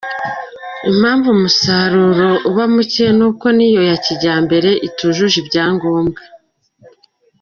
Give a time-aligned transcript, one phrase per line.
[0.91, 6.21] Impamvu umusaruro uba muke ni uko n’iyo ya kijyambere, itujuje ibyangombwa.